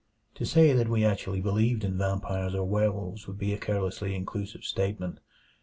[0.33, 4.63] To say that we actually believed in vampires or werewolves would be a carelessly inclusive
[4.63, 5.19] statement.